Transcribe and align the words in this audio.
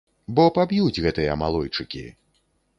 Бо 0.37 0.45
паб'юць 0.55 1.01
гэтыя 1.05 1.37
малойчыкі. 1.45 2.05